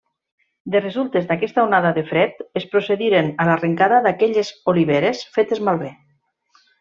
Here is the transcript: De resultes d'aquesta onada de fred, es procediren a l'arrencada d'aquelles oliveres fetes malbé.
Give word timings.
De 0.75 0.79
resultes 0.83 1.27
d'aquesta 1.31 1.65
onada 1.67 1.91
de 1.97 2.03
fred, 2.13 2.41
es 2.61 2.65
procediren 2.73 3.29
a 3.45 3.49
l'arrencada 3.49 3.99
d'aquelles 4.07 4.49
oliveres 4.73 5.21
fetes 5.37 5.63
malbé. 5.69 5.93